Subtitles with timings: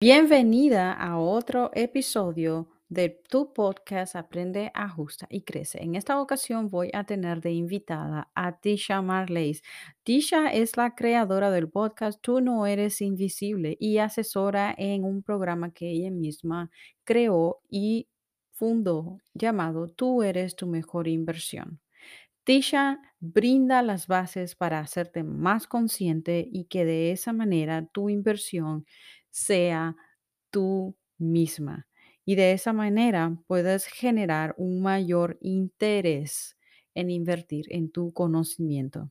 [0.00, 5.82] Bienvenida a otro episodio de tu podcast Aprende, Ajusta y Crece.
[5.82, 9.60] En esta ocasión voy a tener de invitada a Tisha Marleys.
[10.04, 15.72] Tisha es la creadora del podcast Tú no eres invisible y asesora en un programa
[15.72, 16.70] que ella misma
[17.02, 18.06] creó y
[18.52, 21.80] fundó llamado Tú eres tu mejor inversión.
[22.44, 28.86] Tisha brinda las bases para hacerte más consciente y que de esa manera tu inversión
[29.30, 29.96] sea
[30.50, 31.86] tú misma.
[32.24, 36.56] Y de esa manera puedes generar un mayor interés
[36.94, 39.10] en invertir en tu conocimiento.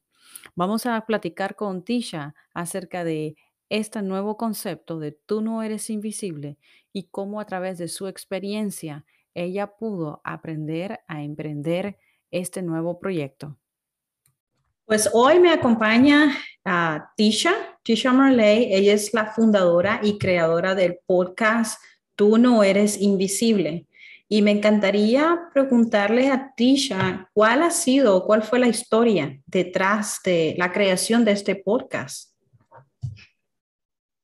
[0.56, 3.36] Vamos a platicar con Tisha acerca de
[3.70, 6.58] este nuevo concepto de tú no eres invisible
[6.94, 11.98] y cómo a través de su experiencia ella pudo aprender a emprender
[12.32, 13.58] este nuevo proyecto.
[14.88, 16.34] Pues hoy me acompaña
[16.64, 18.74] a Tisha, Tisha Marley.
[18.74, 21.84] Ella es la fundadora y creadora del podcast
[22.16, 23.86] Tú no eres invisible.
[24.30, 30.56] Y me encantaría preguntarle a Tisha cuál ha sido, cuál fue la historia detrás de
[30.58, 32.34] la creación de este podcast.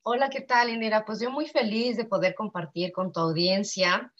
[0.02, 1.04] Hola, ¿qué tal, Indira?
[1.04, 4.10] Pues yo muy feliz de poder compartir con tu audiencia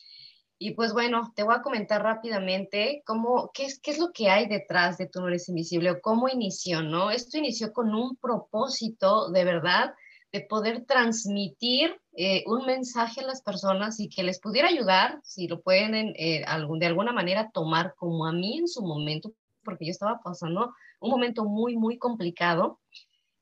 [0.58, 4.30] y pues bueno, te voy a comentar rápidamente cómo, qué es, qué es lo que
[4.30, 7.10] hay detrás de Tú no eres invisible o cómo inició, ¿no?
[7.10, 9.94] Esto inició con un propósito de verdad
[10.32, 15.47] de poder transmitir eh, un mensaje a las personas y que les pudiera ayudar, si
[15.47, 19.32] lo pueden eh, de alguna manera tomar como a mí en su momento,
[19.62, 22.80] porque yo estaba pasando un momento muy, muy complicado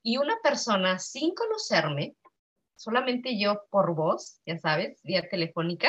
[0.03, 2.15] y una persona sin conocerme,
[2.77, 5.89] solamente yo por voz, ya sabes, vía telefónica,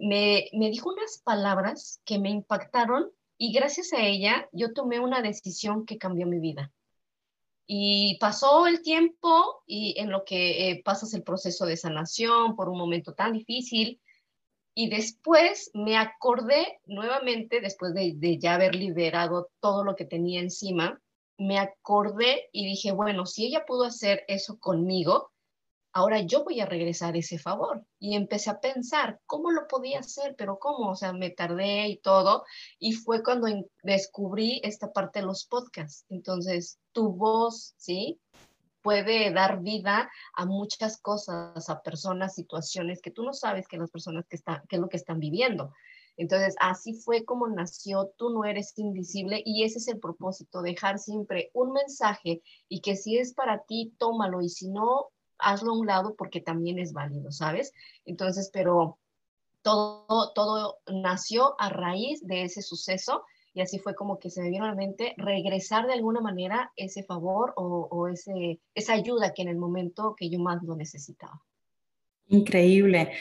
[0.00, 5.84] me, dijo unas palabras que me impactaron y gracias a ella yo tomé una decisión
[5.86, 6.72] que cambió mi vida.
[7.66, 12.68] Y pasó el tiempo y en lo que eh, pasas el proceso de sanación por
[12.68, 14.00] un momento tan difícil.
[14.74, 20.40] Y después me acordé nuevamente, después de, de, ya haber liberado todo lo que tenía
[20.40, 21.00] encima,
[21.38, 25.30] me acordé y dije, bueno, si ella pudo hacer eso conmigo,
[25.92, 27.84] ahora yo voy a regresar ese favor.
[27.98, 30.34] Y empecé a pensar, ¿cómo lo podía hacer?
[30.36, 30.90] Pero ¿cómo?
[30.90, 32.44] O sea, me tardé y todo.
[32.78, 33.48] Y fue cuando
[33.82, 36.04] descubrí esta parte de los podcasts.
[36.08, 38.20] Entonces, tu voz, ¿sí?
[38.82, 43.90] puede dar vida a muchas cosas, a personas, situaciones que tú no sabes que las
[43.90, 45.72] personas que están, qué es lo que están viviendo.
[46.16, 50.98] Entonces, así fue como nació Tú no eres invisible y ese es el propósito, dejar
[50.98, 55.08] siempre un mensaje y que si es para ti, tómalo y si no,
[55.42, 57.72] hazlo a un lado porque también es válido, ¿sabes?
[58.04, 58.98] Entonces, pero
[59.62, 64.50] todo, todo nació a raíz de ese suceso y así fue como que se me
[64.50, 69.42] vino a la mente regresar de alguna manera ese favor o, ese, esa ayuda que
[69.42, 71.42] en el momento que yo más lo necesitaba.
[72.28, 73.12] Increíble.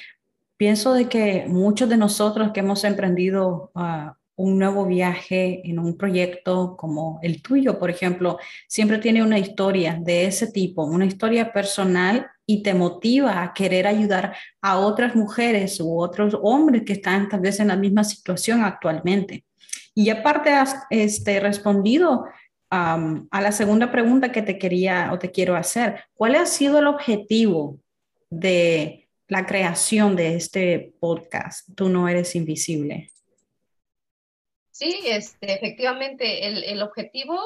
[0.55, 5.97] Pienso de que muchos de nosotros que hemos emprendido uh, un nuevo viaje en un
[5.97, 8.39] proyecto como el tuyo, por ejemplo,
[8.69, 13.85] siempre tiene una historia de ese tipo, una historia personal y te motiva a querer
[13.85, 18.63] ayudar a otras mujeres u otros hombres que están tal vez en la misma situación
[18.63, 19.43] actualmente.
[19.93, 22.23] Y aparte has este, respondido
[22.69, 26.05] a la segunda pregunta que te quería o te quiero hacer.
[26.13, 27.81] ¿Cuál ha sido el objetivo
[28.29, 31.67] de la creación de este podcast?
[31.75, 33.11] Tú no eres invisible.
[34.79, 37.37] Sí, este, efectivamente, el, objetivo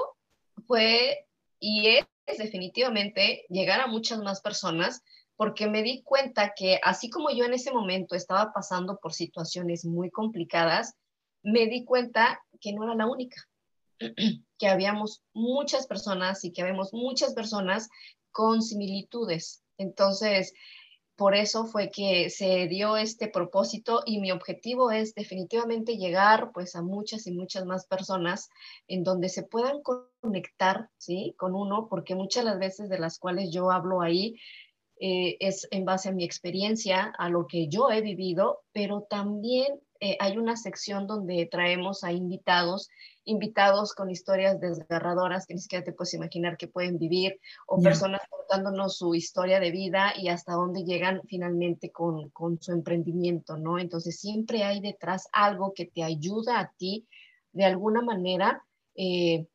[0.68, 1.26] fue
[1.60, 5.02] y es definitivamente llegar a muchas más personas
[5.36, 9.84] porque me di cuenta que así como yo en ese momento estaba pasando por situaciones
[9.84, 10.94] muy complicadas,
[11.42, 13.42] me di cuenta que no era la única,
[14.60, 17.90] que habíamos muchas personas y que habíamos muchas personas
[18.30, 19.64] con similitudes.
[19.80, 20.54] Entonces,
[21.24, 26.76] por eso fue que se dio este propósito y mi objetivo es definitivamente llegar pues
[26.76, 28.50] a muchas y muchas más personas
[28.90, 31.34] en donde se puedan conectar, ¿sí?
[31.38, 34.36] Con uno, porque muchas de las veces de las cuales yo hablo ahí
[35.00, 39.80] eh, es en base a mi experiencia, a lo que yo he vivido, pero también
[40.04, 42.90] eh, hay una sección donde traemos a invitados,
[43.24, 48.20] invitados con historias desgarradoras que ni siquiera te puedes imaginar que pueden vivir, o personas
[48.30, 53.80] contándonos su historia de vida y hasta dónde llegan finalmente con, con su emprendimiento, ¿no?
[53.80, 57.08] Entonces siempre hay detrás algo que te ayuda a ti
[57.54, 58.62] de alguna manera.
[58.96, 59.48] Eh,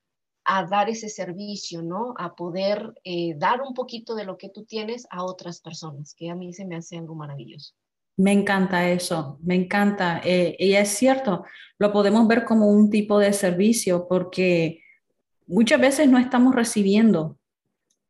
[0.50, 2.14] a dar ese servicio, ¿no?
[2.16, 6.30] A poder eh, dar un poquito de lo que tú tienes a otras personas, que
[6.30, 7.74] a mí se me hace algo maravilloso.
[8.18, 10.20] Me encanta eso, me encanta.
[10.24, 11.44] Eh, y es cierto,
[11.78, 14.82] lo podemos ver como un tipo de servicio porque
[15.46, 17.38] muchas veces no estamos recibiendo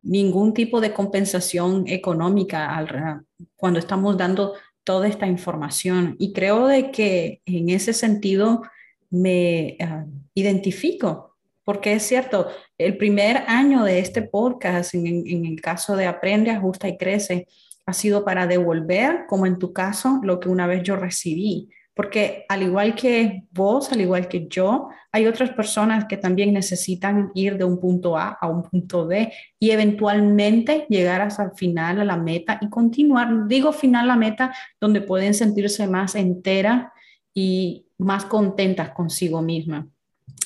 [0.01, 3.23] ningún tipo de compensación económica
[3.55, 6.15] cuando estamos dando toda esta información.
[6.17, 8.63] Y creo de que en ese sentido
[9.11, 12.47] me ah, identifico, porque es cierto,
[12.79, 17.47] el primer año de este podcast, en el caso de Aprende, Ajusta y Crece,
[17.89, 21.69] ha sido para devolver, como en tu caso, lo que una vez yo recibí
[21.99, 27.29] porque al igual que vos, al igual que yo, hay otras personas que también necesitan
[27.35, 31.99] ir de un punto A a un punto B y eventualmente llegar hasta el final,
[31.99, 36.93] a la meta y continuar, digo final, la meta, donde pueden sentirse más entera
[37.33, 39.85] y más contentas consigo misma.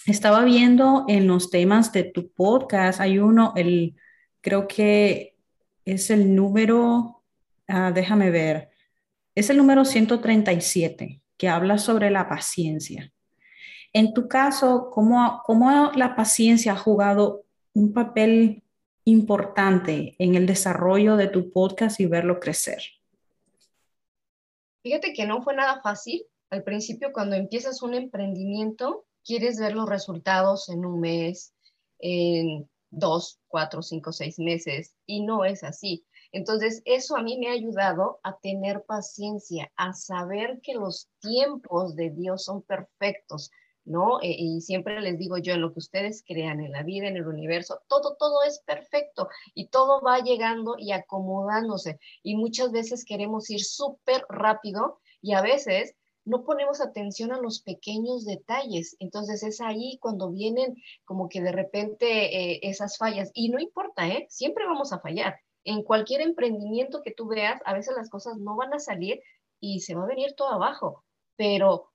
[0.07, 3.95] Estaba viendo en los temas de tu podcast, hay uno, el,
[4.41, 5.35] creo que
[5.85, 7.22] es el número,
[7.67, 8.69] ah, déjame ver,
[9.35, 13.11] es el número 137 que habla sobre la paciencia.
[13.93, 17.43] En tu caso, ¿cómo, ¿cómo la paciencia ha jugado
[17.73, 18.63] un papel
[19.05, 22.81] importante en el desarrollo de tu podcast y verlo crecer?
[24.83, 26.25] Fíjate que no fue nada fácil.
[26.49, 31.53] Al principio, cuando empiezas un emprendimiento, quieres ver los resultados en un mes,
[31.99, 36.05] en dos, cuatro, cinco, seis meses, y no es así.
[36.33, 41.95] Entonces, eso a mí me ha ayudado a tener paciencia, a saber que los tiempos
[41.95, 43.51] de Dios son perfectos,
[43.85, 44.19] ¿no?
[44.19, 47.17] E, y siempre les digo yo, en lo que ustedes crean, en la vida, en
[47.17, 51.99] el universo, todo, todo es perfecto y todo va llegando y acomodándose.
[52.23, 55.95] Y muchas veces queremos ir súper rápido y a veces
[56.25, 58.95] no ponemos atención a los pequeños detalles.
[58.97, 63.29] Entonces es ahí cuando vienen como que de repente eh, esas fallas.
[63.35, 64.25] Y no importa, ¿eh?
[64.29, 68.55] Siempre vamos a fallar en cualquier emprendimiento que tú veas, a veces las cosas no
[68.55, 69.21] van a salir
[69.59, 71.03] y se va a venir todo abajo,
[71.35, 71.91] pero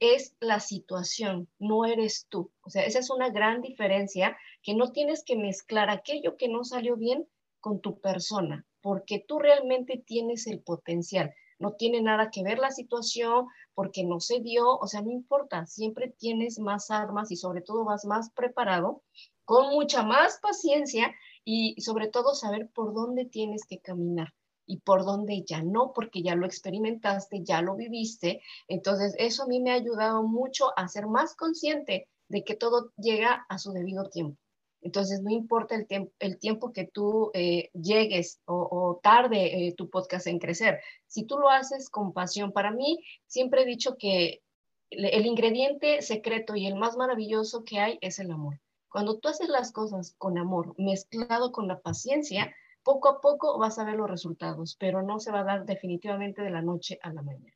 [0.00, 2.50] es la situación, no eres tú.
[2.62, 6.64] O sea, esa es una gran diferencia que no tienes que mezclar aquello que no
[6.64, 7.28] salió bien
[7.60, 11.32] con tu persona, porque tú realmente tienes el potencial.
[11.60, 15.66] No tiene nada que ver la situación porque no se dio, o sea, no importa,
[15.66, 19.04] siempre tienes más armas y sobre todo vas más preparado,
[19.44, 24.32] con mucha más paciencia y sobre todo saber por dónde tienes que caminar
[24.66, 28.42] y por dónde ya no, porque ya lo experimentaste, ya lo viviste.
[28.68, 32.92] Entonces, eso a mí me ha ayudado mucho a ser más consciente de que todo
[32.96, 34.38] llega a su debido tiempo.
[34.80, 39.88] Entonces, no importa el, tiempo, el tiempo que tú eh, llegues o, tarde eh, tu
[39.88, 44.42] podcast en crecer, si tú lo haces con pasión, para mí siempre he dicho que
[44.90, 48.60] el ingrediente secreto y el más maravilloso que hay es el amor.
[48.92, 53.78] Cuando tú haces las cosas con amor, mezclado con la paciencia, poco a poco vas
[53.78, 57.12] a ver los resultados, pero no se va a dar definitivamente de la noche a
[57.12, 57.54] la mañana.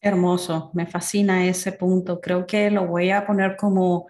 [0.00, 2.20] Hermoso, me fascina ese punto.
[2.20, 4.06] Creo que lo voy a poner como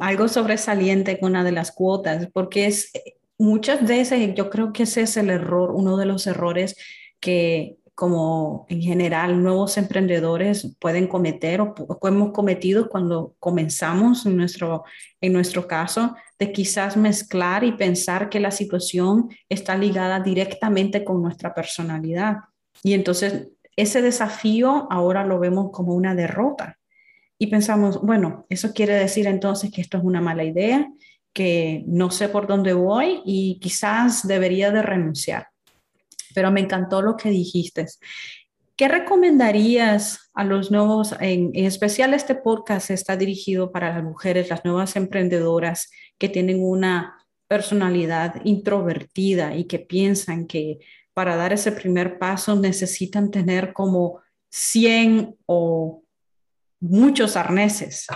[0.00, 2.92] algo sobresaliente con una de las cuotas, porque es
[3.38, 6.76] muchas veces yo creo que ese es el error, uno de los errores
[7.20, 14.84] que como en general nuevos emprendedores pueden cometer o, hemos cometido cuando comenzamos en nuestro,
[15.20, 21.22] en nuestro caso, de quizás mezclar y pensar que la situación está ligada directamente con
[21.22, 22.38] nuestra personalidad.
[22.82, 26.78] Y entonces ese desafío ahora lo vemos como una derrota.
[27.38, 30.88] Y pensamos, bueno, eso quiere decir entonces que esto es una mala idea,
[31.32, 35.53] que no sé por dónde voy y quizás debería de renunciar
[36.34, 37.86] pero me encantó lo que dijiste.
[38.76, 44.64] ¿Qué recomendarías a los nuevos, en, especial este podcast está dirigido para las mujeres, las
[44.64, 50.80] nuevas emprendedoras que tienen una personalidad introvertida y que piensan que
[51.12, 56.02] para dar ese primer paso necesitan tener como 100 o
[56.80, 58.06] muchos arneses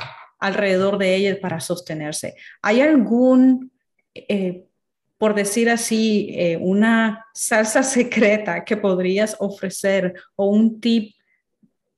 [0.41, 2.35] alrededor de ellas para sostenerse?
[2.63, 3.71] ¿Hay algún
[4.15, 4.68] eh,
[5.19, 11.15] por decir así, eh, una salsa secreta que podrías ofrecer o un tip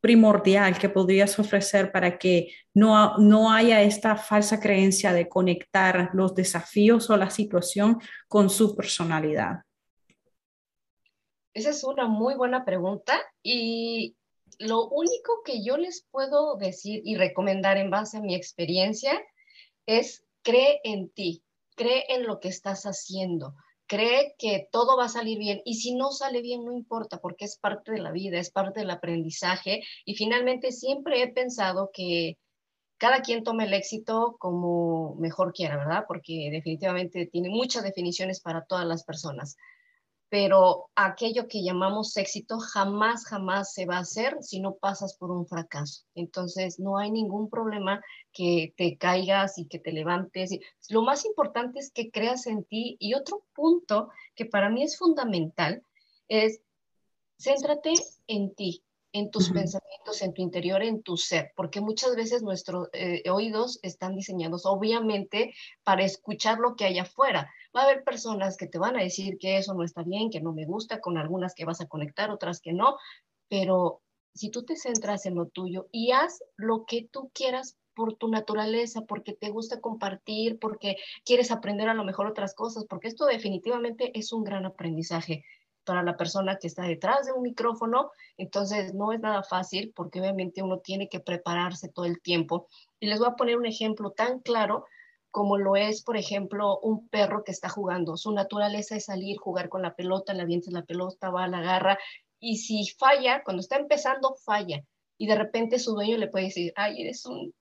[0.01, 6.35] primordial que podrías ofrecer para que no, no haya esta falsa creencia de conectar los
[6.35, 9.63] desafíos o la situación con su personalidad?
[11.53, 14.17] Esa es una muy buena pregunta y
[14.59, 19.21] lo único que yo les puedo decir y recomendar en base a mi experiencia
[19.85, 21.43] es cree en ti
[21.77, 23.55] cree en lo que estás haciendo,
[23.87, 27.45] cree que todo va a salir bien y si no sale bien no importa porque
[27.45, 32.39] es parte de la vida, es parte del aprendizaje y finalmente siempre he pensado que
[32.99, 36.05] cada quien tome el éxito como mejor quiera, ¿verdad?
[36.07, 39.57] Porque definitivamente tiene muchas definiciones para todas las personas.
[40.31, 45.33] Pero aquello que llamamos éxito jamás, jamás se va a hacer si no pasas por
[45.33, 46.05] un fracaso.
[46.15, 48.01] Entonces, no hay ningún problema
[48.33, 50.57] que te caigas y que te levantes.
[50.89, 52.97] Lo más importante es que creas en ti.
[53.01, 55.83] Y otro punto que para mí es fundamental
[56.29, 56.61] es
[57.37, 57.95] céntrate
[58.29, 62.89] en ti, en tus pensamientos, en tu interior, en tu ser, porque muchas veces nuestros
[62.93, 67.51] eh, oídos están diseñados obviamente para escuchar lo que hay afuera.
[67.75, 70.41] Va a haber personas que te van a decir que eso no está bien, que
[70.41, 72.97] no me gusta, con algunas que vas a conectar, otras que no,
[73.49, 74.03] pero
[74.35, 78.29] si tú te centras en lo tuyo y haz lo que tú quieras por tu
[78.29, 83.27] naturaleza, porque te gusta compartir, porque quieres aprender a lo mejor otras cosas, porque esto
[83.27, 85.45] definitivamente es un gran aprendizaje
[85.85, 90.21] para la persona que está detrás de un micrófono, entonces no es nada fácil porque
[90.21, 92.69] obviamente uno tiene que prepararse todo el tiempo.
[93.01, 94.85] Y les voy a poner un ejemplo tan claro
[95.31, 98.17] como lo es, por ejemplo, un perro que está jugando.
[98.17, 101.99] Su naturaleza es salir, jugar con la pelota, le avienta la pelota, va, la garra,
[102.39, 104.83] y si falla, cuando está empezando, falla.
[105.19, 107.55] Y de repente su dueño le puede decir, ay, eres un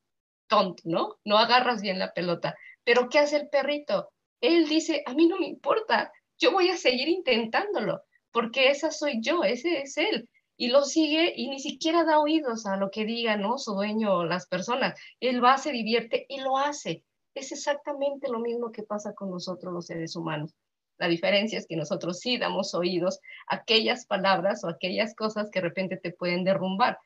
[0.48, 1.20] tonto, ¿no?
[1.26, 2.56] No agarras bien la pelota.
[2.84, 4.10] Pero ¿qué hace el perrito?
[4.42, 9.20] Él dice, a mí no me importa, yo voy a seguir intentándolo porque esa soy
[9.22, 10.30] yo, ese es él.
[10.58, 13.58] Y lo sigue y ni siquiera da oídos a lo que diga, ¿no?
[13.58, 15.00] Su dueño o las personas.
[15.20, 17.04] Él va, se divierte y lo hace.
[17.40, 20.54] Es exactamente lo mismo que pasa con nosotros los seres humanos.
[20.98, 25.62] La diferencia es que nosotros sí damos oídos a aquellas palabras o aquellas cosas que
[25.62, 27.00] de repente te pueden derrumbar.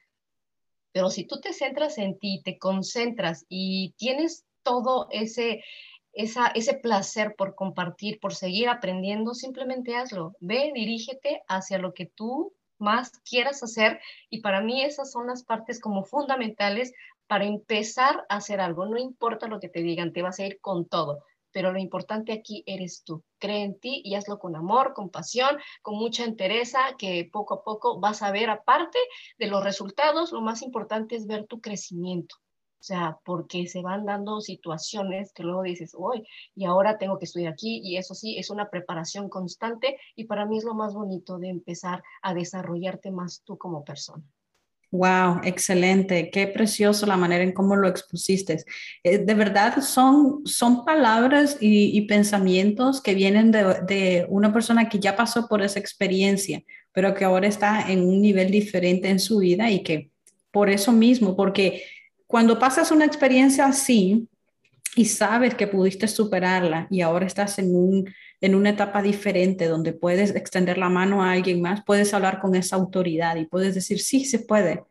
[0.92, 5.64] Pero si tú te centras en ti, te concentras y tienes todo ese
[6.14, 10.36] ese placer por compartir, por seguir aprendiendo, simplemente hazlo.
[10.40, 14.00] Ve, dirígete hacia lo que tú más quieras hacer
[14.30, 16.94] y para mí esas son las partes como fundamentales
[17.34, 18.86] para empezar a hacer algo.
[18.86, 22.32] No importa lo que te digan, te vas a ir con todo, pero lo importante
[22.32, 23.24] aquí eres tú.
[23.40, 27.64] Cree en ti y hazlo con amor, con pasión, con mucha entereza, que poco a
[27.64, 29.00] poco vas a ver, aparte
[29.40, 32.36] de los resultados, lo más importante es ver tu crecimiento.
[32.80, 37.26] O sea, porque se van dando situaciones que luego dices, uy, y ahora tengo que
[37.26, 40.94] estudiar aquí, y eso sí, es una preparación constante, y para mí es lo más
[40.94, 44.24] bonito de empezar a desarrollarte más tú como persona.
[44.94, 46.30] Wow, excelente.
[46.30, 48.64] Qué precioso la manera en cómo lo expusiste.
[49.04, 55.00] Eh, de verdad son, son palabras y, pensamientos que vienen de, de, una persona que
[55.00, 59.40] ya pasó por esa experiencia, pero que ahora está en un nivel diferente en su
[59.40, 60.12] vida y que
[60.52, 61.84] por eso mismo, porque
[62.28, 64.28] cuando pasas una experiencia así
[64.96, 69.94] y sabes que pudiste superarla y ahora estás en, un, en una etapa diferente donde
[69.94, 74.00] puedes extender la mano a alguien más, puedes hablar con esa autoridad y puedes decir,
[74.00, 74.84] sí, se puede.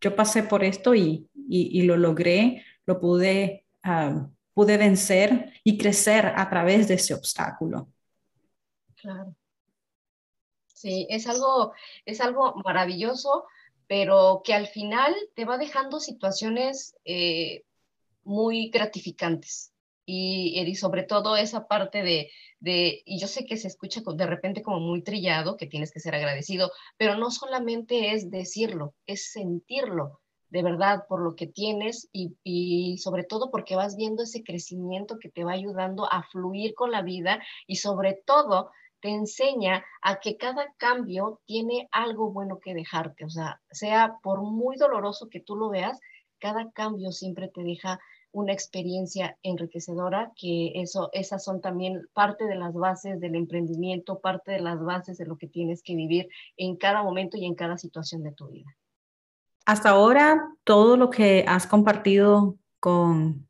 [0.00, 3.66] Yo pasé por esto y, y, lo logré, lo pude,
[4.54, 7.88] pude vencer y crecer a través de ese obstáculo.
[8.96, 9.34] Claro.
[10.66, 11.74] Sí, es algo,
[12.06, 13.44] es algo maravilloso
[13.90, 17.64] pero que al final te va dejando situaciones eh,
[18.24, 19.72] muy gratificantes.
[20.06, 24.26] Y, y, sobre todo esa parte de, de, y yo sé que se escucha de
[24.26, 29.30] repente como muy trillado, que tienes que ser agradecido, pero no solamente es decirlo, es
[29.30, 34.42] sentirlo de verdad por lo que tienes y, y, sobre todo porque vas viendo ese
[34.42, 39.84] crecimiento que te va ayudando a fluir con la vida y sobre todo te enseña
[40.02, 45.28] a que cada cambio tiene algo bueno que dejarte, o sea, sea por muy doloroso
[45.30, 45.98] que tú lo veas,
[46.40, 48.00] cada cambio siempre te deja
[48.32, 54.52] una experiencia enriquecedora, que eso, esas son también parte de las bases del emprendimiento, parte
[54.52, 57.76] de las bases de lo que tienes que vivir en cada momento y en cada
[57.76, 58.76] situación de tu vida.
[59.66, 63.48] Hasta ahora, todo lo que has compartido con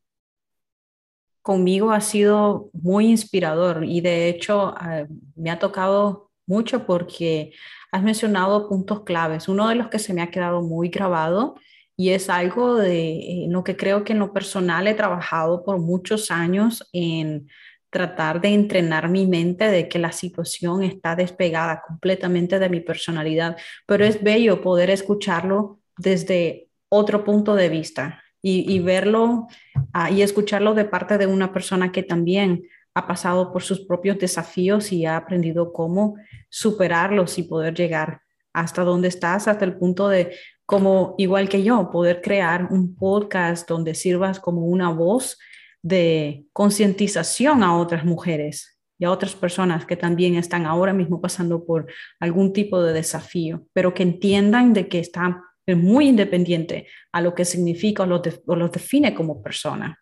[1.42, 5.04] conmigo ha sido muy inspirador y de hecho ah,
[5.36, 7.52] me ha tocado mucho porque
[7.92, 9.48] has mencionado puntos claves.
[9.48, 11.54] Uno de los que se me ha quedado muy grabado
[12.00, 16.30] y es algo de lo que creo que en lo personal he trabajado por muchos
[16.30, 17.46] años en
[17.90, 23.58] tratar de entrenar mi mente de que la situación está despegada completamente de mi personalidad,
[23.84, 29.48] pero es bello poder escucharlo desde otro punto de vista y, verlo
[29.92, 32.62] ah, y escucharlo de parte de una persona que también
[32.94, 36.14] ha pasado por sus propios desafíos y ha aprendido cómo
[36.48, 38.22] superarlos y poder llegar
[38.54, 40.34] hasta donde estás, hasta el punto de,
[40.70, 45.36] como igual que yo, poder crear un podcast donde sirvas como una voz
[45.82, 51.64] de concientización a otras mujeres y a otras personas que también están ahora mismo pasando
[51.64, 51.88] por
[52.20, 57.44] algún tipo de desafío, pero que entiendan de que están muy independiente a lo que
[57.44, 59.98] significa o lo, define como persona,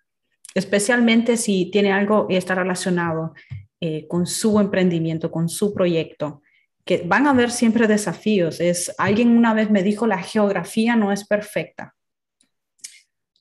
[0.55, 3.33] especialmente si tiene algo y está relacionado
[3.81, 6.43] eh, con su emprendimiento, con su proyecto.
[6.88, 8.61] Que van a haber siempre desafíos.
[8.61, 11.95] Es, alguien una vez me dijo, la geografía no es perfecta.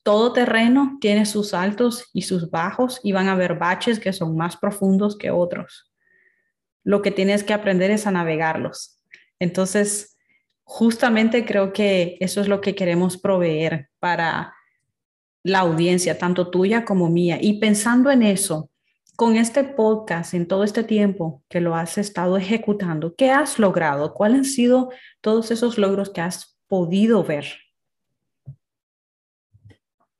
[0.02, 4.36] Todo terreno tiene sus altos y sus bajos y van a haber baches que son
[4.36, 5.90] más profundos que otros.
[6.84, 9.00] Lo que tienes que aprender es a navegarlos.
[9.38, 10.18] Entonces,
[10.62, 14.52] justamente creo que eso es lo que queremos proveer para
[15.42, 17.38] la audiencia, tanto tuya como mía.
[17.40, 18.67] Y pensando en eso,
[19.18, 24.14] con este podcast, en todo este tiempo que lo has estado ejecutando, ¿qué has logrado?
[24.14, 27.46] ¿Cuáles han sido todos esos logros que has podido ver?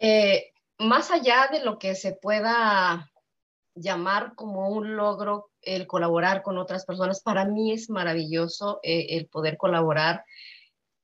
[0.01, 3.09] Eh, más allá de lo que se pueda
[3.77, 9.29] llamar como un logro el colaborar con otras personas, para mí es maravilloso eh, el
[9.29, 10.25] poder colaborar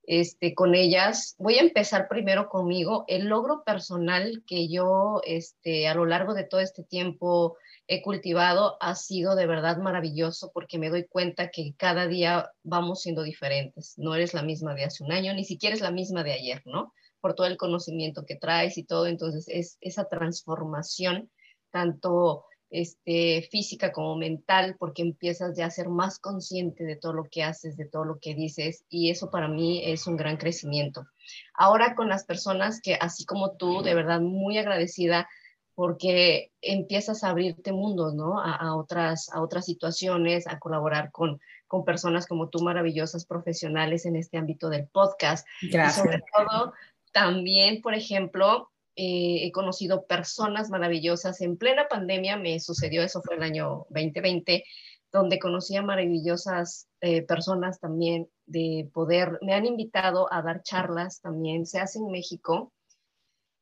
[0.03, 1.37] este, con ellas.
[1.39, 3.05] Voy a empezar primero conmigo.
[3.07, 8.77] El logro personal que yo este, a lo largo de todo este tiempo he cultivado
[8.81, 13.95] ha sido de verdad maravilloso porque me doy cuenta que cada día vamos siendo diferentes.
[13.99, 16.63] No eres la misma de hace un año, ni siquiera es la misma de ayer,
[16.65, 16.93] ¿no?
[17.21, 19.07] Por todo el conocimiento que traes y todo.
[19.07, 21.31] Entonces, es esa transformación,
[21.71, 27.25] tanto este, física como mental, porque empiezas ya a ser más consciente de todo lo
[27.25, 31.07] que haces, de todo lo que dices, y eso para mí es un gran crecimiento.
[31.55, 35.29] Ahora con las personas que, así como tú, de verdad muy agradecida
[35.75, 38.41] porque empiezas a abrirte mundos, ¿no?
[38.41, 44.17] A, otras, a otras situaciones, a colaborar con, con personas como tú, maravillosas profesionales en
[44.17, 45.47] este ámbito del podcast.
[45.63, 46.05] Gracias.
[46.05, 46.73] sobre todo,
[47.13, 51.41] también, por ejemplo, eh, he conocido personas maravillosas.
[51.41, 54.65] En plena pandemia me sucedió, eso fue el año 2020,
[55.13, 61.21] donde conocí a maravillosas eh, personas también de poder, me han invitado a dar charlas
[61.21, 62.73] también, se hace en México.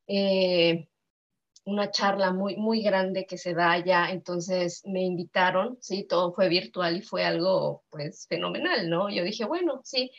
[0.07, 0.89] Eh,
[1.65, 6.49] una charla muy, muy grande que se da allá, entonces me invitaron, sí, todo fue
[6.49, 9.09] virtual y fue algo pues fenomenal, ¿no?
[9.11, 10.11] Yo dije, bueno, sí,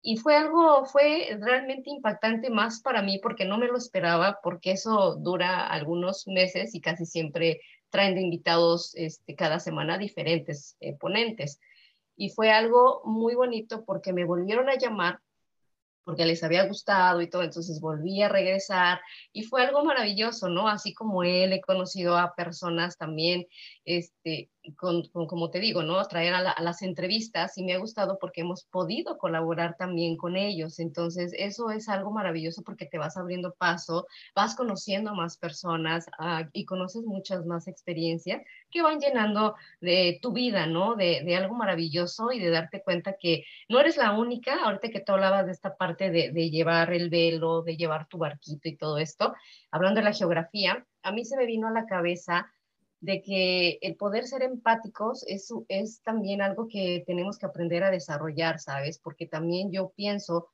[0.00, 4.72] y fue algo, fue realmente impactante más para mí porque no me lo esperaba, porque
[4.72, 10.94] eso dura algunos meses y casi siempre traen de invitados este, cada semana diferentes eh,
[10.94, 11.60] ponentes.
[12.16, 15.20] Y fue algo muy bonito porque me volvieron a llamar
[16.08, 18.98] porque les había gustado y todo, entonces volví a regresar
[19.30, 20.66] y fue algo maravilloso, ¿no?
[20.66, 23.46] Así como él, he conocido a personas también,
[23.84, 26.02] este, con, como te digo, ¿no?
[26.04, 30.78] Traer a, las entrevistas y me ha gustado porque hemos podido colaborar también con ellos.
[30.78, 36.48] Entonces, eso es algo maravilloso porque te vas abriendo paso, vas conociendo más personas ah,
[36.52, 40.94] y conoces muchas más experiencias que van llenando de tu vida, ¿no?
[40.94, 45.00] De, de, algo maravilloso y de darte cuenta que no eres la única, ahorita que
[45.00, 48.98] tú hablabas de esta parte de llevar el velo, de llevar tu barquito y todo
[48.98, 49.34] esto,
[49.70, 52.50] hablando de la geografía, a mí se me vino a la cabeza
[53.00, 57.90] de que el poder ser empáticos es, es también algo que tenemos que aprender a
[57.90, 58.98] desarrollar, ¿sabes?
[58.98, 60.48] Porque también yo pienso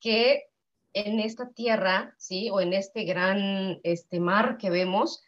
[0.00, 0.44] que
[0.92, 2.50] en esta tierra, ¿sí?
[2.50, 5.22] O en este gran este mar que vemos,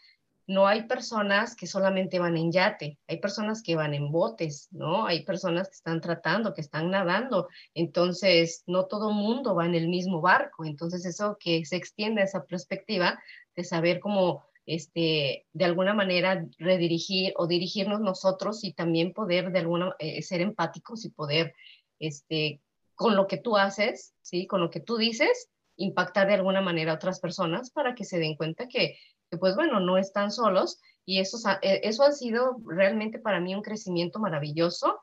[0.47, 5.07] no hay personas que solamente van en yate, hay personas que van en botes, ¿no?
[5.07, 9.89] Hay personas que están tratando, que están nadando, entonces no todo mundo va en el
[9.89, 13.19] mismo barco, entonces eso que se extiende esa perspectiva
[13.57, 19.61] de saber cómo este, de alguna manera redirigir o dirigirnos nosotros y también poder de
[19.61, 21.55] alguna eh, ser empáticos y poder,
[22.01, 22.61] este,
[22.95, 24.47] con lo que tú haces, ¿sí?
[24.47, 28.19] Con lo que tú dices, impactar de alguna manera a otras personas para que se
[28.19, 28.99] den cuenta que,
[29.39, 33.63] pues bueno, no están solos y eso, eh, eso ha sido realmente para mí un
[33.63, 34.99] crecimiento maravilloso,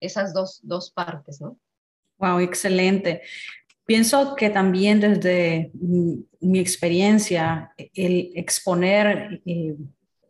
[0.00, 1.58] esas dos, dos partes, ¿no?
[2.18, 3.22] Wow, excelente.
[3.90, 9.74] Pienso que también desde mi, experiencia, el exponer, eh,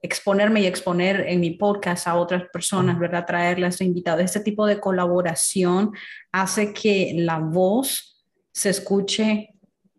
[0.01, 3.27] exponerme y exponer en mi podcast a otras personas, ¿verdad?
[3.27, 5.93] Traerlas invitados, este tipo de colaboración
[6.33, 9.51] hace que la voz se escuche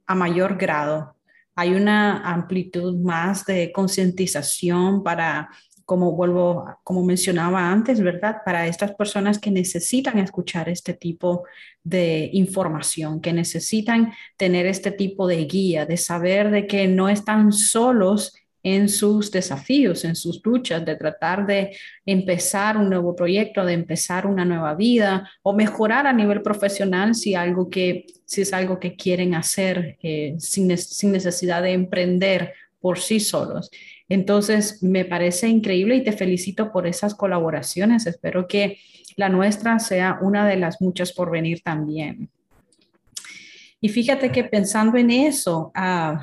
[0.07, 1.15] a mayor grado.
[1.55, 5.51] Hay una amplitud más de concientización para
[5.91, 8.37] como vuelvo, como mencionaba antes, ¿verdad?
[8.45, 11.43] Para estas personas que necesitan escuchar este tipo
[11.83, 17.51] de información, que necesitan tener este tipo de guía, de saber de que no están
[17.51, 21.75] solos en sus desafíos, en sus luchas, de tratar de
[22.05, 27.35] empezar un nuevo proyecto, de empezar una nueva vida o mejorar a nivel profesional si,
[27.35, 32.97] algo que, si es algo que quieren hacer eh, sin, sin necesidad de emprender por
[32.97, 33.69] sí solos.
[34.11, 38.07] Entonces, me parece increíble y te felicito por esas colaboraciones.
[38.07, 38.77] Espero que
[39.15, 42.29] la nuestra sea una de las muchas por venir también.
[43.79, 46.19] Y fíjate que pensando en eso, ah,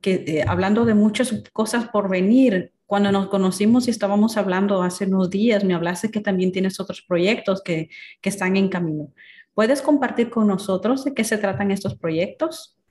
[0.00, 5.04] que, eh, hablando de muchas cosas por venir, cuando nos conocimos y estábamos hablando hace
[5.04, 7.88] unos días, me hablaste que también tienes otros proyectos que,
[8.20, 9.12] que están en camino.
[9.54, 12.81] ¿Puedes compartir con nosotros de qué se tratan estos proyectos?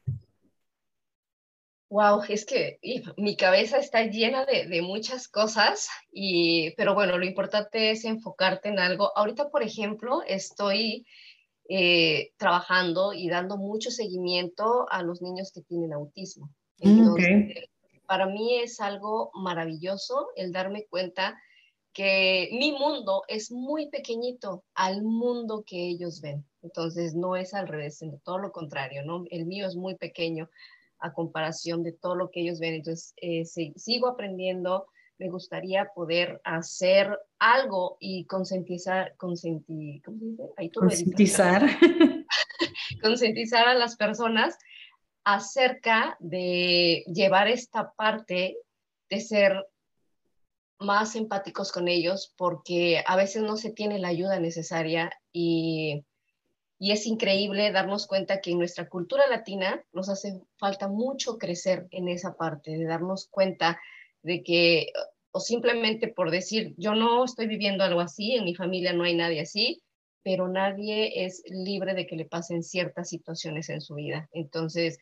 [1.92, 2.80] Wow, es que
[3.18, 8.70] mi cabeza está llena de, de, muchas cosas, y, pero bueno, lo importante es enfocarte
[8.70, 9.12] en algo.
[9.14, 11.06] Ahorita, por ejemplo, estoy
[11.68, 16.50] eh, trabajando y dando mucho seguimiento a los niños que tienen autismo.
[16.80, 17.66] Mm, Entonces,
[18.06, 21.38] para mí es algo maravilloso el darme cuenta
[21.92, 26.46] que mi mundo es muy pequeñito al mundo que ellos ven.
[26.62, 29.26] Entonces, no es al revés, sino todo lo contrario, ¿no?
[29.30, 30.50] El mío es muy pequeño
[31.02, 32.76] a comparación de todo lo que ellos ven.
[32.76, 34.88] Entonces, eh, sigo aprendiendo,
[35.18, 40.44] me gustaría poder hacer algo y concientizar, consenti, ¿cómo se dice?
[40.58, 41.64] Ahí concientizar.
[43.02, 44.58] concientizar a las personas
[45.24, 48.58] acerca de llevar esta parte
[49.10, 49.68] de ser
[50.80, 56.04] más empáticos con ellos porque a veces no se tiene la ayuda necesaria y
[56.82, 61.86] y es increíble darnos cuenta que en nuestra cultura latina nos hace falta mucho crecer
[61.92, 63.80] en esa parte, de darnos cuenta
[64.24, 64.88] de que,
[65.30, 69.14] o simplemente por decir, yo no estoy viviendo algo así, en mi familia no hay
[69.14, 69.84] nadie así,
[70.24, 74.28] pero nadie es libre de que le pasen ciertas situaciones en su vida.
[74.32, 74.98] Entonces,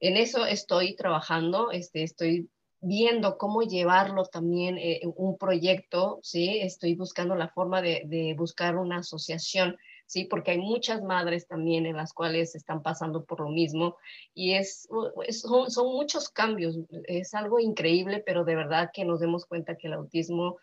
[0.00, 2.48] en eso estoy trabajando, este, estoy
[2.80, 6.60] viendo cómo llevarlo también eh, un proyecto, ¿sí?
[6.62, 9.76] Estoy buscando la forma de, de buscar una asociación
[10.12, 10.26] ¿sí?
[10.26, 13.96] Porque hay muchas madres también en las cuales están pasando por lo mismo
[14.34, 14.86] y es,
[15.30, 19.86] son, son muchos cambios, es algo increíble, pero de verdad que nos demos cuenta que
[19.86, 20.58] el autismo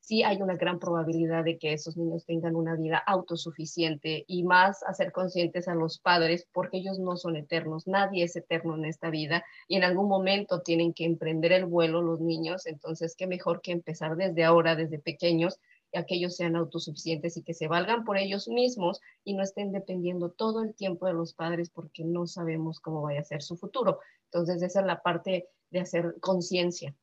[0.00, 4.82] sí hay una gran probabilidad de que esos niños tengan una vida autosuficiente y más
[4.82, 9.08] hacer conscientes a los padres porque ellos no son eternos, nadie es eterno en esta
[9.08, 13.60] vida y en algún momento tienen que emprender el vuelo los niños, entonces qué mejor
[13.62, 15.60] que empezar desde ahora, desde pequeños,
[15.94, 19.72] a que ellos sean autosuficientes y que se valgan por ellos mismos y no estén
[19.72, 23.56] dependiendo todo el tiempo de los padres porque no sabemos cómo vaya a ser su
[23.56, 24.00] futuro.
[24.26, 26.94] Entonces, esa es la parte de hacer conciencia.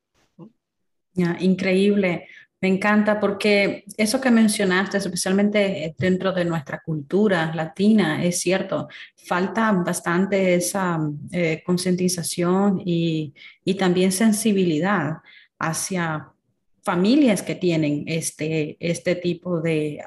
[1.13, 2.27] increíble.
[2.61, 9.71] Me encanta porque eso que mencionaste, especialmente dentro de nuestra cultura latina, es cierto, falta
[9.71, 10.99] bastante esa
[11.31, 13.33] eh, concientización y,
[13.65, 15.17] y también sensibilidad
[15.57, 16.31] hacia
[16.83, 19.99] familias que tienen este, este tipo de...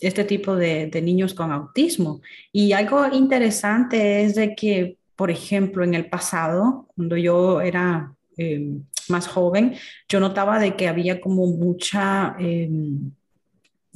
[0.00, 2.20] este tipo de, niños con autismo.
[2.52, 8.84] Y algo interesante es de que, por ejemplo, en el pasado, cuando yo era em,
[9.08, 9.74] más joven,
[10.08, 13.12] yo notaba de que había como mucha em,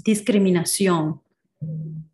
[0.05, 1.21] discriminación,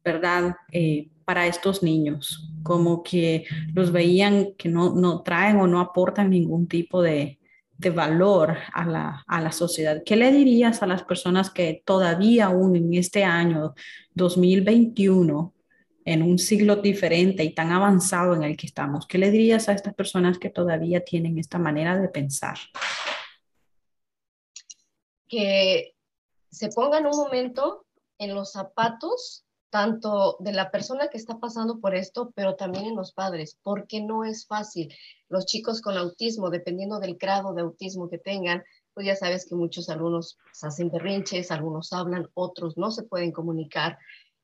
[0.05, 0.57] ¿verdad?
[0.73, 6.31] Eh, para estos niños, como que los veían que no, no traen o no aportan
[6.31, 7.39] ningún tipo de,
[7.79, 10.03] de valor a la, a la, sociedad.
[10.05, 13.75] ¿Qué le dirías a las personas que todavía aún en este año
[14.15, 15.55] 2021,
[16.05, 19.73] en un siglo diferente y tan avanzado en el que estamos, qué le dirías a
[19.73, 22.59] estas personas que todavía tienen esta manera de pensar?
[25.29, 25.95] Que
[26.51, 27.87] se pongan un momento
[28.19, 32.97] en los zapatos tanto de la persona que está pasando por esto, pero también en
[32.97, 34.93] los padres, porque no es fácil.
[35.29, 39.55] Los chicos con autismo, dependiendo del grado de autismo que tengan, pues ya sabes que
[39.55, 43.99] muchos alumnos hacen berrinches, algunos hablan, otros no se pueden comunicar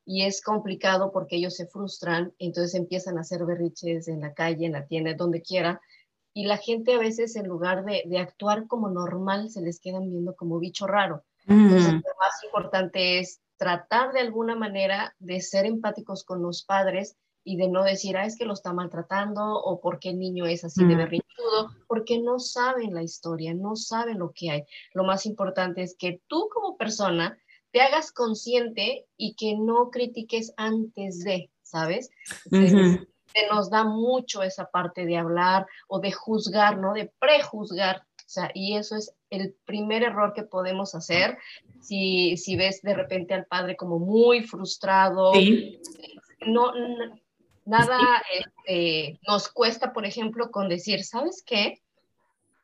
[0.05, 4.65] y es complicado porque ellos se frustran, entonces empiezan a hacer berrinches en la calle,
[4.65, 5.81] en la tienda, donde quiera,
[6.33, 10.09] y la gente a veces en lugar de, de actuar como normal, se les quedan
[10.09, 11.23] viendo como bicho raro.
[11.47, 17.17] Entonces, lo más importante es tratar de alguna manera de ser empáticos con los padres
[17.43, 20.63] y de no decir, ah, es que lo está maltratando o porque el niño es
[20.63, 20.97] así de mm.
[20.97, 24.63] berrinchudo, porque no saben la historia, no saben lo que hay.
[24.93, 27.37] Lo más importante es que tú como persona
[27.71, 32.11] te hagas consciente y que no critiques antes de, ¿sabes?
[32.49, 36.93] Se nos da mucho esa parte de hablar o de juzgar, ¿no?
[36.93, 38.05] De prejuzgar.
[38.33, 41.37] Sea, y eso es el primer error que podemos hacer
[41.81, 45.33] si, si ves de repente al padre como muy frustrado.
[46.43, 46.73] No,
[47.65, 47.99] nada
[48.33, 51.83] este, nos cuesta, por ejemplo, con decir, ¿sabes qué?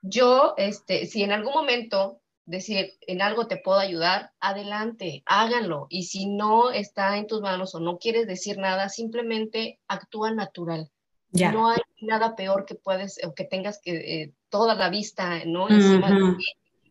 [0.02, 5.86] Yo, este, si en algún momento decir, en algo te puedo ayudar, adelante, háganlo.
[5.92, 10.90] Y si no está en tus manos o no quieres decir nada, simplemente actúa natural.
[11.32, 15.70] No hay nada peor que puedes o que tengas que eh, toda la vista, ¿no?
[15.70, 16.46] Encima de ti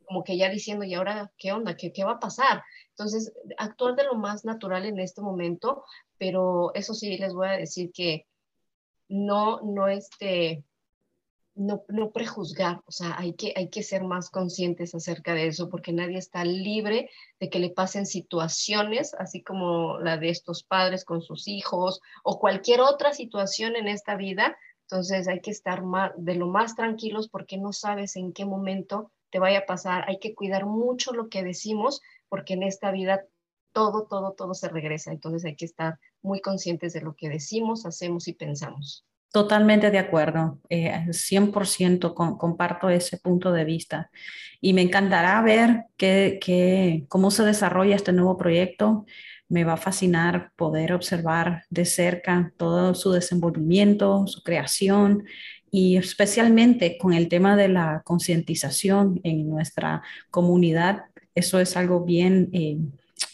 [0.09, 1.77] como que ya diciendo, ¿y ahora qué onda?
[1.77, 2.64] ¿Qué, ¿Qué va a pasar?
[2.90, 5.85] Entonces, actuar de lo más natural en este momento,
[6.16, 8.27] pero eso sí les voy a decir que
[9.09, 10.64] no, no, este,
[11.59, 15.68] no, no, prejuzgar, o sea, hay que, hay que ser más conscientes acerca de eso,
[15.68, 21.05] porque nadie está libre de que le pasen situaciones, así como la de estos padres
[21.05, 24.57] con sus hijos o cualquier otra situación en esta vida.
[24.83, 29.11] Entonces hay que estar más, de lo más tranquilos porque no sabes en qué momento
[29.31, 30.05] te vaya a pasar.
[30.09, 33.25] Hay que cuidar mucho lo que decimos porque en esta vida
[33.73, 35.12] todo, todo, todo se regresa.
[35.12, 39.05] Entonces hay que estar muy conscientes de lo que decimos, hacemos y pensamos.
[39.30, 44.10] Totalmente de acuerdo, 100% eh, comparto ese punto de vista
[44.60, 49.04] y me encantará ver que, cómo se desarrolla este nuevo proyecto.
[49.48, 55.24] Me va a fascinar poder observar de cerca todo su desenvolvimiento, su creación
[55.70, 61.04] y especialmente con el tema de la concientización en nuestra comunidad.
[61.34, 62.48] Eso es algo bien...
[62.52, 62.78] Eh,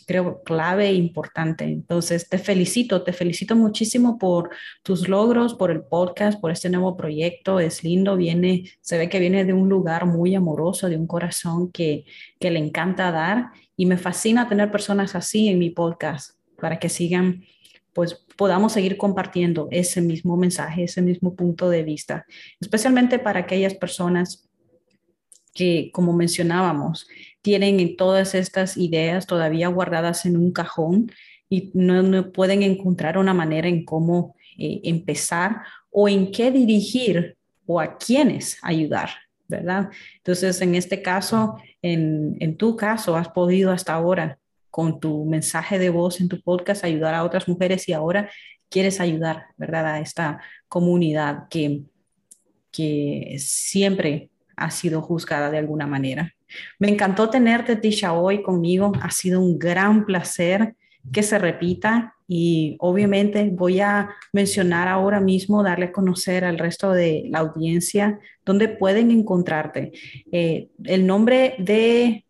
[0.05, 1.65] creo, clave e importante.
[1.65, 4.51] Entonces, te felicito, te felicito muchísimo por
[4.83, 7.61] tus logros, por el podcast, por este nuevo proyecto.
[7.61, 11.71] Es lindo, viene, se ve que viene de un lugar muy amoroso, de un corazón
[11.71, 12.05] que,
[12.39, 16.89] que le encanta dar y me fascina tener personas así en mi podcast para que
[16.89, 17.45] sigan
[17.93, 22.27] pues podamos seguir compartiendo ese mismo mensaje, ese mismo punto de vista,
[22.61, 24.49] especialmente para aquellas personas
[25.55, 27.07] que, como mencionábamos,
[27.45, 31.13] tienen todas estas ideas todavía guardadas en un cajón
[31.51, 37.81] y no, pueden encontrar una manera en cómo eh, empezar o en qué dirigir o
[37.81, 39.11] a quiénes ayudar,
[39.47, 39.91] ¿verdad?
[40.17, 44.39] Entonces, en este caso, en, en tu caso, has podido hasta ahora
[44.71, 48.31] con tu mensaje de voz en tu podcast ayudar a otras mujeres y ahora
[48.71, 49.85] quieres ayudar, ¿verdad?
[49.85, 51.83] A esta comunidad que,
[52.73, 56.34] que siempre ha sido juzgada de alguna manera.
[56.79, 58.93] Me encantó tenerte, Tisha, hoy conmigo.
[59.01, 60.75] Ha sido un gran placer
[61.13, 66.93] que se repita y obviamente voy a mencionar ahora mismo, darle a conocer al resto
[66.93, 69.93] de la audiencia dónde pueden encontrarte.
[70.33, 72.25] Eh, el nombre de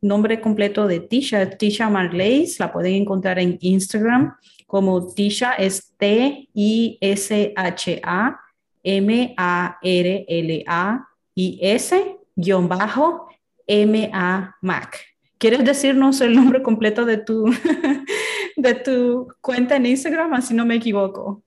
[0.00, 4.34] nombre completo de Tisha, Tisha Marlays, la pueden encontrar en Instagram
[4.66, 8.40] como Tisha es T I S H A
[8.82, 13.28] M A R L A I S guion bajo
[13.66, 14.56] M.A.
[14.60, 15.00] Mac.
[15.38, 17.44] ¿Quieres decirnos el nombre completo de tu,
[18.56, 20.34] de tu cuenta en Instagram?
[20.34, 21.44] Así no me equivoco.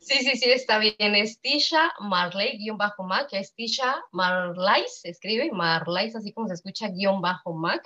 [0.00, 1.14] Sí, sí, sí, está bien.
[1.14, 6.54] Es Tisha Marley, guion bajo Mac, es Tisha Marley, se escribe Marley, así como se
[6.54, 7.82] escucha, guion bajo Mac.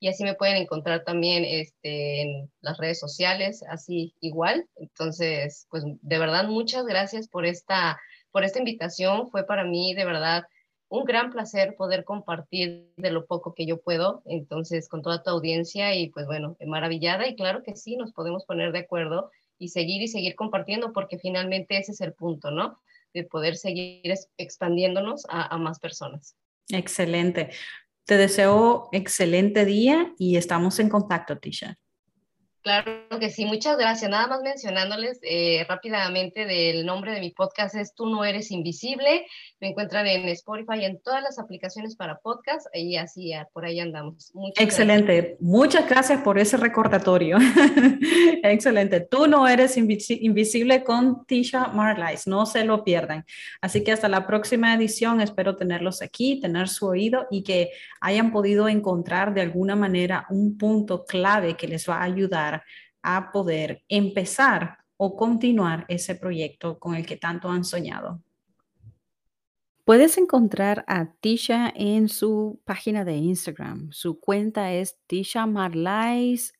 [0.00, 4.68] Y así me pueden encontrar también este, en las redes sociales, así igual.
[4.76, 7.98] Entonces, pues de verdad, muchas gracias por esta,
[8.30, 9.30] por esta invitación.
[9.30, 10.44] Fue para mí de verdad
[10.88, 15.30] un gran placer poder compartir de lo poco que yo puedo, entonces, con toda tu
[15.30, 19.68] audiencia y pues bueno, maravillada y claro que sí, nos podemos poner de acuerdo y
[19.68, 22.80] seguir y seguir compartiendo porque finalmente ese es el punto, ¿no?
[23.12, 24.02] De poder seguir
[24.36, 26.36] expandiéndonos a, más personas.
[26.68, 27.50] Excelente.
[28.04, 31.78] Te deseo excelente día y estamos en contacto, Tisha.
[32.64, 34.10] Claro que sí, muchas gracias.
[34.10, 39.26] Nada más mencionándoles eh, rápidamente del nombre de mi podcast es Tú no eres invisible.
[39.60, 44.32] Me encuentran en Spotify en todas las aplicaciones para podcast y así por ahí andamos.
[44.56, 45.36] Excelente.
[45.40, 47.36] Muchas gracias por ese recordatorio.
[48.42, 49.00] Excelente.
[49.00, 52.26] Tú no eres invisible con Tisha Marlies.
[52.26, 53.26] No se lo pierdan.
[53.60, 58.32] Así que hasta la próxima edición espero tenerlos aquí, tener su oído y que hayan
[58.32, 62.04] podido encontrar de alguna manera un punto clave que les va a
[63.02, 68.22] a poder empezar o continuar ese proyecto con el que tanto han soñado.
[69.84, 73.90] Puedes encontrar a Tisha en su página de Instagram.
[73.92, 76.52] Su cuenta es Tisha Marlais-Mac.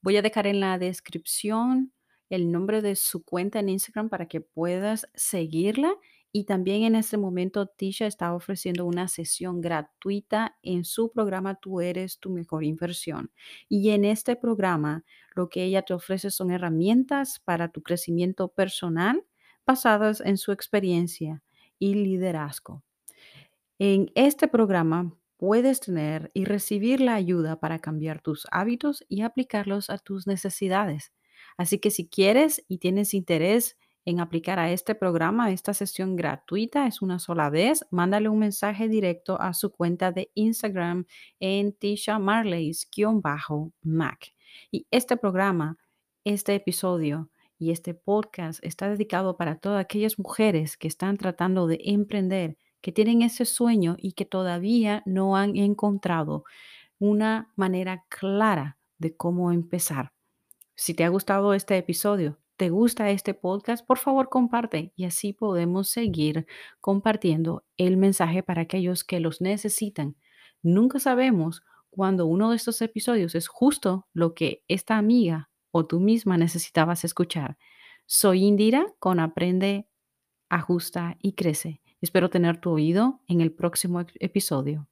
[0.00, 1.92] Voy a dejar en la descripción
[2.30, 5.94] el nombre de su cuenta en Instagram para que puedas seguirla
[6.32, 11.80] y también en este momento Tisha está ofreciendo una sesión gratuita en su programa Tú
[11.80, 13.32] eres tu mejor inversión.
[13.68, 19.24] Y en este programa lo que ella te ofrece son herramientas para tu crecimiento personal
[19.66, 21.42] basadas en su experiencia
[21.78, 22.82] y liderazgo.
[23.78, 29.90] En este programa puedes tener y recibir la ayuda para cambiar tus hábitos y aplicarlos
[29.90, 31.12] a tus necesidades.
[31.56, 36.86] Así que si quieres y tienes interés en aplicar a este programa, esta sesión gratuita
[36.86, 41.06] es una sola vez, mándale un mensaje directo a su cuenta de Instagram
[41.38, 42.86] en Tisha Marleys-Mac.
[44.70, 45.78] Y este programa,
[46.24, 51.78] este episodio y este podcast está dedicado para todas aquellas mujeres que están tratando de
[51.84, 56.44] emprender, que tienen ese sueño y que todavía no han encontrado
[56.98, 60.12] una manera clara de cómo empezar.
[60.74, 65.32] Si te ha gustado este episodio, te gusta este podcast, por favor comparte y así
[65.32, 66.46] podemos seguir
[66.82, 70.14] compartiendo el mensaje para aquellos que los necesitan.
[70.62, 76.00] Nunca sabemos cuando uno de estos episodios es justo lo que esta amiga o tú
[76.00, 77.56] misma necesitabas escuchar.
[78.04, 79.88] Soy Indira con Aprende,
[80.50, 81.80] Ajusta y Crece.
[82.02, 84.89] Espero tener tu oído en el próximo episodio.